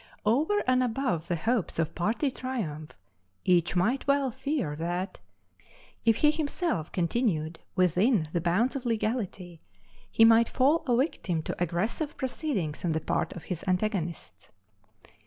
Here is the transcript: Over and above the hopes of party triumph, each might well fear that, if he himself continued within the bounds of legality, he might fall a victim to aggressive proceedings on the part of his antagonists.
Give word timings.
Over 0.25 0.63
and 0.65 0.81
above 0.81 1.27
the 1.27 1.35
hopes 1.35 1.77
of 1.77 1.93
party 1.93 2.31
triumph, 2.31 2.93
each 3.45 3.75
might 3.75 4.07
well 4.07 4.31
fear 4.31 4.75
that, 4.77 5.19
if 6.05 6.15
he 6.15 6.31
himself 6.31 6.91
continued 6.91 7.59
within 7.75 8.27
the 8.33 8.41
bounds 8.41 8.75
of 8.75 8.83
legality, 8.83 9.61
he 10.09 10.25
might 10.25 10.49
fall 10.49 10.77
a 10.87 10.97
victim 10.97 11.43
to 11.43 11.61
aggressive 11.63 12.17
proceedings 12.17 12.83
on 12.83 12.93
the 12.93 12.99
part 12.99 13.33
of 13.33 13.43
his 13.43 13.63
antagonists. 13.67 14.49